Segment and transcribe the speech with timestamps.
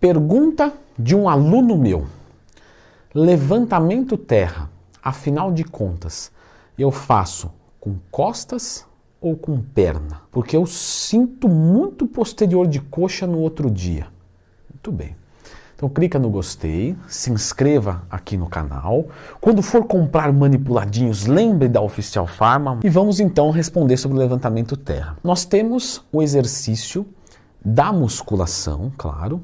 [0.00, 2.06] Pergunta de um aluno meu:
[3.14, 4.70] levantamento terra,
[5.02, 6.32] afinal de contas,
[6.78, 8.86] eu faço com costas
[9.20, 10.22] ou com perna?
[10.32, 14.06] Porque eu sinto muito posterior de coxa no outro dia.
[14.72, 15.14] Muito bem.
[15.76, 19.06] Então clica no gostei, se inscreva aqui no canal.
[19.38, 24.78] Quando for comprar manipuladinhos, lembre da Oficial Pharma e vamos então responder sobre o levantamento
[24.78, 25.18] terra.
[25.22, 27.06] Nós temos o exercício
[27.62, 29.42] da musculação, claro,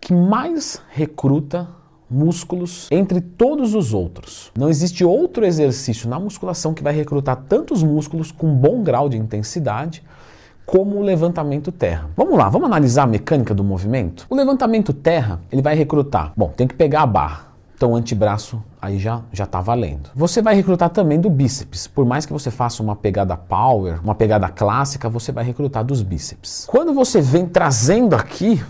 [0.00, 1.68] que mais recruta
[2.08, 4.52] músculos entre todos os outros.
[4.56, 9.16] Não existe outro exercício na musculação que vai recrutar tantos músculos com bom grau de
[9.16, 10.02] intensidade
[10.64, 12.10] como o levantamento terra.
[12.16, 14.26] Vamos lá, vamos analisar a mecânica do movimento?
[14.28, 16.32] O levantamento terra, ele vai recrutar.
[16.36, 17.46] Bom, tem que pegar a barra.
[17.76, 20.08] Então, o antebraço aí já já está valendo.
[20.14, 21.86] Você vai recrutar também do bíceps.
[21.86, 26.02] Por mais que você faça uma pegada power, uma pegada clássica, você vai recrutar dos
[26.02, 26.64] bíceps.
[26.66, 28.64] Quando você vem trazendo aqui,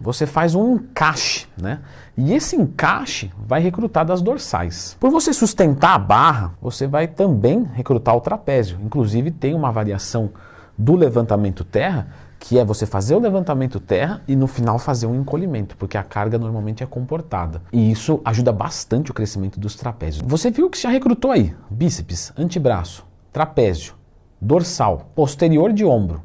[0.00, 1.80] você faz um encaixe, né?
[2.16, 4.96] E esse encaixe vai recrutar das dorsais.
[4.98, 8.78] Por você sustentar a barra, você vai também recrutar o trapézio.
[8.82, 10.30] Inclusive tem uma variação
[10.76, 15.14] do levantamento terra, que é você fazer o levantamento terra e no final fazer um
[15.14, 17.62] encolhimento, porque a carga normalmente é comportada.
[17.72, 20.24] E isso ajuda bastante o crescimento dos trapézios.
[20.26, 23.94] Você viu que já recrutou aí bíceps, antebraço, trapézio,
[24.40, 26.22] dorsal, posterior de ombro.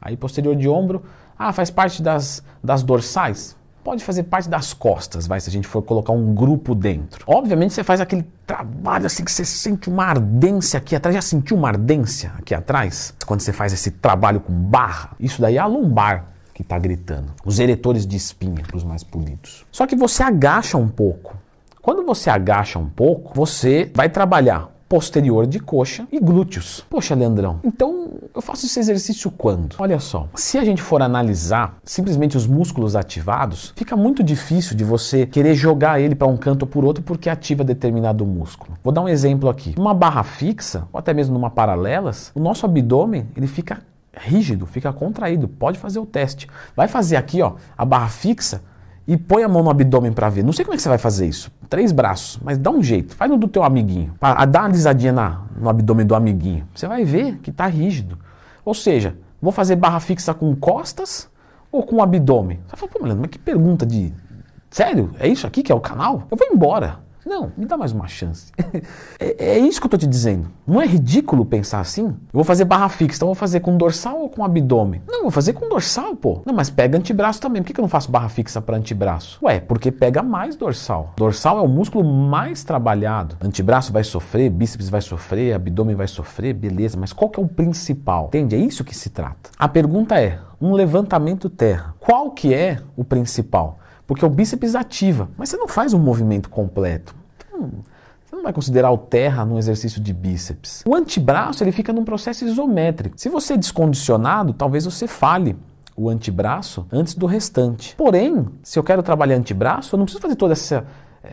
[0.00, 1.02] Aí posterior de ombro,
[1.38, 3.56] ah, faz parte das, das dorsais?
[3.84, 7.24] Pode fazer parte das costas, vai, se a gente for colocar um grupo dentro.
[7.26, 11.14] Obviamente você faz aquele trabalho assim que você sente uma ardência aqui atrás.
[11.14, 13.14] Já sentiu uma ardência aqui atrás?
[13.24, 17.32] Quando você faz esse trabalho com barra, isso daí é a lombar que está gritando.
[17.44, 19.64] Os eretores de espinha, para os mais polidos.
[19.70, 21.36] Só que você agacha um pouco.
[21.80, 26.84] Quando você agacha um pouco, você vai trabalhar posterior de coxa e glúteos.
[26.88, 29.76] Poxa, Leandrão, então eu faço esse exercício quando?
[29.78, 34.84] Olha só, se a gente for analisar simplesmente os músculos ativados, fica muito difícil de
[34.84, 38.78] você querer jogar ele para um canto ou por outro porque ativa determinado músculo.
[38.82, 39.74] Vou dar um exemplo aqui.
[39.76, 43.82] Uma barra fixa, ou até mesmo numa paralelas, o nosso abdômen ele fica
[44.16, 45.48] rígido, fica contraído.
[45.48, 46.48] Pode fazer o teste.
[46.74, 48.62] Vai fazer aqui, ó, a barra fixa
[49.08, 50.44] e põe a mão no abdômen para ver.
[50.44, 51.50] Não sei como é que você vai fazer isso.
[51.70, 53.16] Três braços, mas dá um jeito.
[53.16, 54.12] Faz no do teu amiguinho.
[54.20, 56.68] Pra, dá uma alisadinha na, no abdômen do amiguinho.
[56.74, 58.18] Você vai ver que está rígido.
[58.66, 61.26] Ou seja, vou fazer barra fixa com costas
[61.72, 62.60] ou com abdômen?
[62.68, 64.12] Você fala, pô, Leandro, mas que pergunta de.
[64.70, 65.10] Sério?
[65.18, 66.24] É isso aqui que é o canal?
[66.30, 66.98] Eu vou embora.
[67.28, 68.50] Não, me dá mais uma chance.
[69.20, 70.48] é, é, isso que eu estou te dizendo.
[70.66, 72.06] Não é ridículo pensar assim?
[72.06, 75.02] Eu vou fazer barra fixa, então vou fazer com dorsal ou com abdômen?
[75.06, 76.40] Não, vou fazer com dorsal, pô.
[76.46, 77.60] Não, mas pega antebraço também.
[77.60, 79.38] Por que, que eu não faço barra fixa para antebraço?
[79.42, 81.12] Ué, porque pega mais dorsal.
[81.18, 83.36] Dorsal é o músculo mais trabalhado.
[83.42, 86.96] Antebraço vai sofrer, bíceps vai sofrer, abdômen vai sofrer, beleza.
[86.98, 88.28] Mas qual que é o principal?
[88.28, 88.56] Entende?
[88.56, 89.50] É isso que se trata.
[89.58, 91.94] A pergunta é, um levantamento terra.
[92.00, 93.78] Qual que é o principal?
[94.08, 97.14] Porque o bíceps ativa, mas você não faz um movimento completo.
[97.46, 97.70] Então,
[98.24, 100.82] você não vai considerar o terra num exercício de bíceps.
[100.86, 103.20] O antebraço ele fica num processo isométrico.
[103.20, 105.54] Se você é descondicionado, talvez você fale
[105.94, 107.94] o antebraço antes do restante.
[107.96, 110.86] Porém, se eu quero trabalhar antebraço, eu não preciso fazer toda essa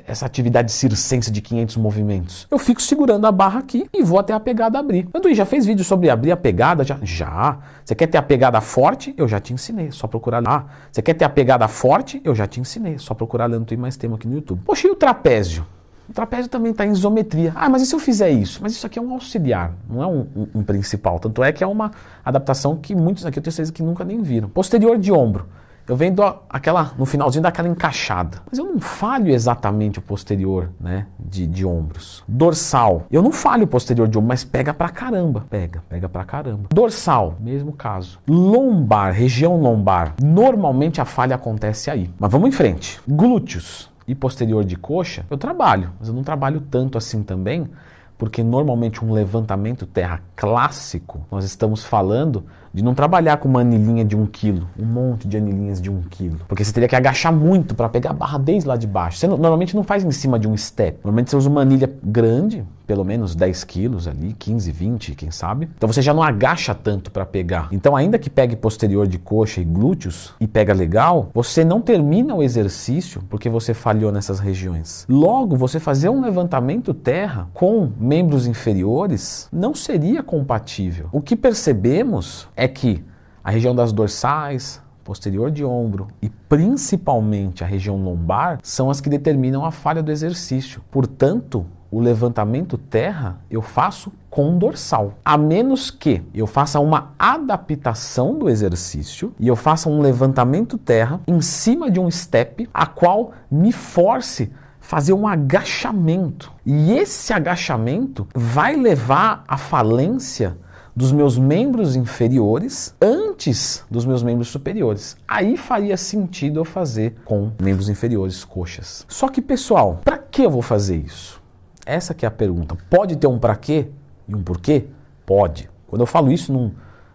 [0.08, 2.48] essa atividade circense de 500 movimentos.
[2.50, 5.08] Eu fico segurando a barra aqui e vou até a pegada abrir.
[5.14, 6.84] Anduí, já fez vídeo sobre abrir a pegada?
[6.84, 6.98] Já.
[7.02, 7.60] já.
[7.84, 9.14] Você quer ter a pegada forte?
[9.18, 10.66] Eu já te ensinei, só procurar lá.
[10.92, 12.22] Você quer ter a pegada forte?
[12.24, 14.62] Eu já te ensinei, só procurar Leandro Tui mais tema aqui no YouTube.
[14.66, 15.66] Poxa, e o trapézio?
[16.08, 17.52] O trapézio também está em isometria.
[17.56, 18.60] Ah, mas e se eu fizer isso?
[18.62, 21.20] Mas isso aqui é um auxiliar, não é um, um, um principal.
[21.20, 21.92] Tanto é que é uma
[22.24, 24.48] adaptação que muitos aqui eu tenho certeza que nunca nem viram.
[24.48, 25.48] Posterior de ombro.
[25.88, 28.42] Eu vendo aquela, no finalzinho daquela encaixada.
[28.50, 32.24] Mas eu não falho exatamente o posterior, né, de, de ombros.
[32.28, 33.06] Dorsal.
[33.12, 35.46] Eu não falho o posterior de ombro, mas pega pra caramba.
[35.50, 36.70] Pega, pega pra caramba.
[36.74, 38.20] Dorsal, mesmo caso.
[38.28, 40.16] Lombar, região lombar.
[40.22, 42.10] Normalmente a falha acontece aí.
[42.20, 43.00] Mas vamos em frente.
[43.08, 47.68] Glúteos e posterior de coxa, eu trabalho, mas eu não trabalho tanto assim também,
[48.18, 54.04] porque normalmente um levantamento terra clássico, nós estamos falando de não trabalhar com uma anilhinha
[54.04, 56.40] de um quilo, um monte de anilhinhas de um quilo.
[56.48, 59.18] Porque você teria que agachar muito para pegar a barra desde lá de baixo.
[59.18, 61.00] Você normalmente não faz em cima de um step.
[61.04, 65.70] Normalmente você usa uma anilha grande, pelo menos 10 quilos ali, 15, 20, quem sabe.
[65.76, 67.70] Então você já não agacha tanto para pegar.
[67.72, 72.36] Então ainda que pegue posterior de coxa e glúteos e pega legal, você não termina
[72.36, 75.06] o exercício porque você falhou nessas regiões.
[75.10, 81.10] Logo, você fazer um levantamento terra com membros inferiores não seria compatível.
[81.12, 83.04] O que percebemos é que
[83.44, 89.10] a região das dorsais, posterior de ombro e principalmente a região lombar são as que
[89.10, 90.82] determinam a falha do exercício.
[90.90, 95.14] Portanto, o levantamento terra eu faço com dorsal.
[95.24, 101.22] A menos que eu faça uma adaptação do exercício e eu faça um levantamento terra
[101.28, 106.52] em cima de um step, a qual me force fazer um agachamento.
[106.66, 110.58] E esse agachamento vai levar à falência
[110.96, 115.18] dos meus membros inferiores antes dos meus membros superiores.
[115.28, 119.06] Aí faria sentido eu fazer com membros inferiores, coxas.
[119.10, 121.44] Só que, pessoal, para que eu vou fazer isso?
[121.86, 122.76] Essa que é a pergunta.
[122.90, 123.90] Pode ter um para quê
[124.28, 124.88] e um porquê?
[125.26, 125.70] Pode.
[125.88, 126.72] Quando eu falo isso, não.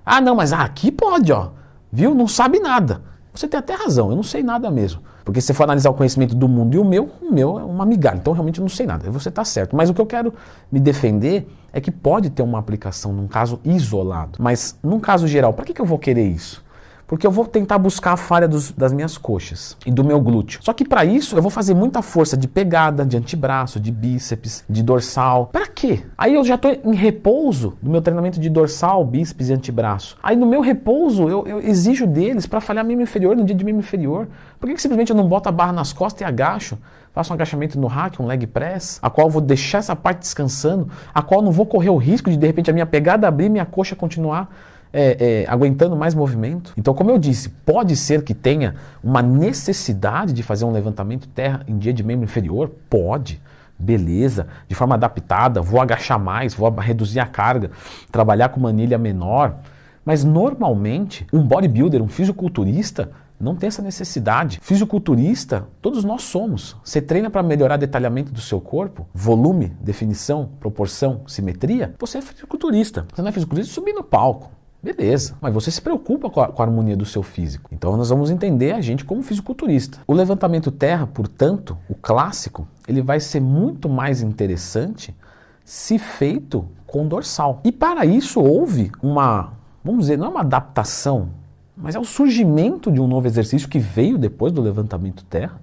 [0.07, 1.51] Ah, não, mas aqui pode, ó.
[1.93, 2.15] Viu?
[2.15, 3.03] Não sabe nada.
[3.35, 5.03] Você tem até razão, eu não sei nada mesmo.
[5.25, 7.65] Porque se você for analisar o conhecimento do mundo e o meu, o meu é
[7.65, 8.19] uma migalha.
[8.19, 9.11] Então realmente eu não sei nada.
[9.11, 9.77] Você está certo.
[9.77, 10.35] Mas o que eu quero
[10.71, 14.39] me defender é que pode ter uma aplicação num caso isolado.
[14.41, 16.65] Mas num caso geral, para que, que eu vou querer isso?
[17.11, 20.61] Porque eu vou tentar buscar a falha dos, das minhas coxas e do meu glúteo.
[20.63, 24.65] Só que para isso eu vou fazer muita força de pegada, de antebraço, de bíceps,
[24.71, 25.47] de dorsal.
[25.47, 26.05] Para quê?
[26.17, 30.17] Aí eu já estou em repouso no meu treinamento de dorsal, bíceps e antebraço.
[30.23, 33.65] Aí no meu repouso eu, eu exijo deles para falhar membro inferior no dia de
[33.65, 34.29] membro inferior.
[34.61, 36.79] Por que, que simplesmente eu não boto a barra nas costas e agacho?
[37.13, 40.89] Faço um agachamento no hack, um leg press, a qual vou deixar essa parte descansando,
[41.13, 43.49] a qual não vou correr o risco de de repente a minha pegada abrir e
[43.49, 44.49] minha coxa continuar
[44.93, 46.73] é, é, aguentando mais movimento.
[46.77, 51.63] Então, como eu disse, pode ser que tenha uma necessidade de fazer um levantamento terra
[51.67, 52.71] em dia de membro inferior?
[52.89, 53.41] Pode.
[53.79, 57.71] Beleza, de forma adaptada, vou agachar mais, vou reduzir a carga,
[58.13, 59.57] trabalhar com manilha menor.
[60.05, 63.11] Mas normalmente, um bodybuilder, um fisiculturista,
[63.41, 64.59] não tem essa necessidade.
[64.61, 66.77] Fisiculturista, todos nós somos.
[66.85, 71.95] Você treina para melhorar detalhamento do seu corpo, volume, definição, proporção, simetria.
[71.99, 73.07] Você é fisiculturista.
[73.15, 74.51] Você não é fisiculturista subir no palco.
[74.83, 77.69] Beleza, mas você se preocupa com a, com a, harmonia do seu físico.
[77.71, 79.99] Então nós vamos entender a gente como fisiculturista.
[80.07, 85.15] O levantamento terra, portanto, o clássico, ele vai ser muito mais interessante
[85.63, 87.61] se feito com dorsal.
[87.63, 89.53] E para isso houve uma,
[89.85, 91.29] vamos dizer, não é uma adaptação,
[91.77, 95.61] mas é o surgimento de um novo exercício que veio depois do levantamento terra,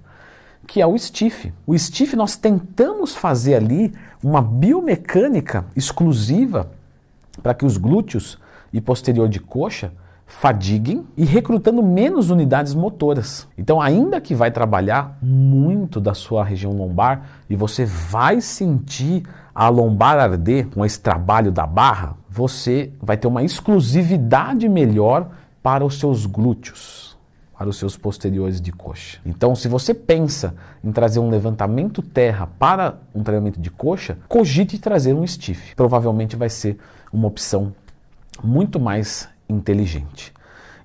[0.64, 1.52] que é o stiff.
[1.66, 3.92] O stiff nós tentamos fazer ali
[4.22, 6.70] uma biomecânica exclusiva
[7.42, 8.38] para que os glúteos
[8.72, 9.92] e posterior de coxa
[10.28, 13.48] fadiguem e recrutando menos unidades motoras.
[13.56, 19.24] Então, ainda que vai trabalhar muito da sua região lombar e você vai sentir
[19.54, 25.30] a lombar arder com esse trabalho da barra, você vai ter uma exclusividade melhor
[25.62, 27.16] para os seus glúteos,
[27.56, 29.18] para os seus posteriores de coxa.
[29.24, 30.54] Então, se você pensa
[30.84, 35.74] em trazer um levantamento terra para um treinamento de coxa, cogite trazer um stiff.
[35.74, 36.78] Provavelmente vai ser
[37.12, 37.72] uma opção
[38.42, 40.32] muito mais inteligente.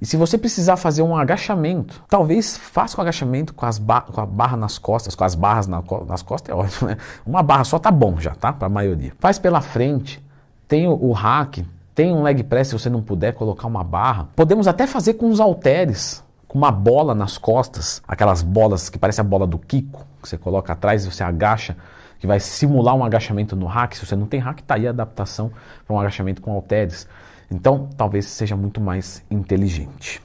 [0.03, 4.25] E se você precisar fazer um agachamento, talvez faça um agachamento com, as com a
[4.25, 6.97] barra nas costas, com as barras na co nas costas é ótimo, né?
[7.25, 8.51] Uma barra só tá bom já, tá?
[8.51, 9.13] Para a maioria.
[9.17, 10.21] Faz pela frente,
[10.67, 11.59] tem o, o hack,
[11.95, 14.27] tem um leg press se você não puder colocar uma barra.
[14.35, 19.21] Podemos até fazer com os halteres, com uma bola nas costas, aquelas bolas que parece
[19.21, 21.77] a bola do Kiko, que você coloca atrás e você agacha,
[22.19, 23.93] que vai simular um agachamento no hack.
[23.95, 25.49] Se você não tem hack, tá aí a adaptação
[25.87, 27.07] para um agachamento com halteres.
[27.49, 30.21] Então, talvez seja muito mais inteligente.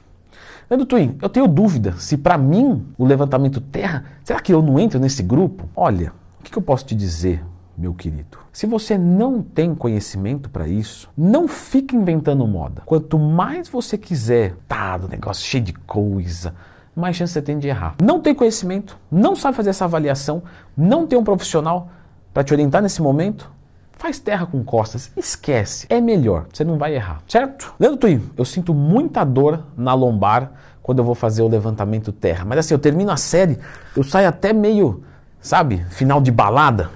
[0.69, 4.79] Leandro Twin, eu tenho dúvida se para mim o levantamento terra, será que eu não
[4.79, 5.67] entro nesse grupo?
[5.75, 7.43] Olha, o que, que eu posso te dizer,
[7.75, 8.37] meu querido?
[8.53, 12.83] Se você não tem conhecimento para isso, não fique inventando moda.
[12.85, 16.53] Quanto mais você quiser, tá, do negócio cheio de coisa,
[16.95, 17.95] mais chance você tem de errar.
[17.99, 20.43] Não tem conhecimento, não sabe fazer essa avaliação,
[20.77, 21.89] não tem um profissional
[22.31, 23.51] para te orientar nesse momento,
[23.99, 25.85] Faz terra com costas, esquece.
[25.89, 27.75] É melhor, você não vai errar, certo?
[27.77, 32.45] Leandro Twin, eu sinto muita dor na lombar quando eu vou fazer o levantamento terra.
[32.45, 33.59] Mas assim, eu termino a série,
[33.97, 35.03] eu saio até meio,
[35.41, 36.89] sabe, final de balada,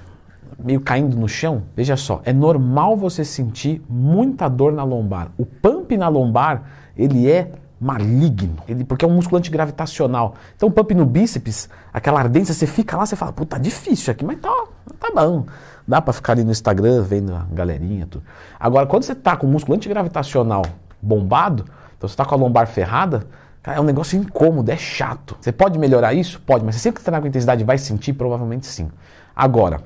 [0.58, 1.64] meio caindo no chão.
[1.76, 5.30] Veja só, é normal você sentir muita dor na lombar.
[5.36, 6.62] O pump na lombar,
[6.96, 10.36] ele é maligno, ele, porque é um músculo antigravitacional.
[10.56, 14.24] Então, pump no bíceps, aquela ardência, você fica lá, você fala, puta, tá difícil aqui,
[14.24, 14.50] mas tá,
[14.98, 15.44] tá bom.
[15.86, 18.24] Dá para ficar ali no Instagram vendo a galerinha, tudo.
[18.58, 20.64] Agora, quando você tá com o músculo antigravitacional
[21.00, 21.64] bombado,
[21.96, 23.26] então você tá com a lombar ferrada,
[23.62, 25.36] cara, é um negócio incômodo, é chato.
[25.40, 26.40] Você pode melhorar isso?
[26.40, 28.14] Pode, mas você sempre que treinar com intensidade vai sentir?
[28.14, 28.90] Provavelmente sim.
[29.36, 29.82] Agora,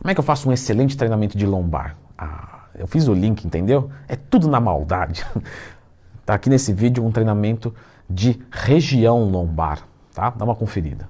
[0.00, 1.96] como é que eu faço um excelente treinamento de lombar?
[2.16, 3.90] Ah, eu fiz o link, entendeu?
[4.08, 5.24] É tudo na maldade.
[6.26, 7.72] Tá aqui nesse vídeo um treinamento
[8.10, 10.30] de região lombar, tá?
[10.30, 11.04] Dá uma conferida.